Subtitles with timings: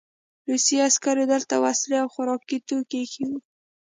[0.49, 3.37] روسي عسکرو دلته وسلې او خوراکي توکي ایښي وو